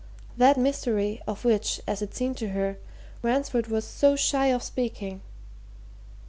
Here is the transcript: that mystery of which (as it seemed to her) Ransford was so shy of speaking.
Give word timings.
that 0.35 0.57
mystery 0.57 1.21
of 1.27 1.45
which 1.45 1.79
(as 1.87 2.01
it 2.01 2.15
seemed 2.15 2.35
to 2.35 2.49
her) 2.49 2.77
Ransford 3.21 3.67
was 3.67 3.85
so 3.85 4.15
shy 4.15 4.47
of 4.47 4.63
speaking. 4.63 5.21